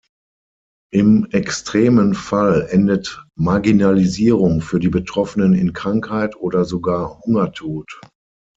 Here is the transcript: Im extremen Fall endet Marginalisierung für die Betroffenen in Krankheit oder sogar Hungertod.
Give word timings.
Im 0.91 1.27
extremen 1.29 2.15
Fall 2.15 2.65
endet 2.71 3.23
Marginalisierung 3.37 4.61
für 4.61 4.79
die 4.79 4.89
Betroffenen 4.89 5.53
in 5.53 5.73
Krankheit 5.73 6.35
oder 6.37 6.65
sogar 6.65 7.19
Hungertod. 7.19 8.01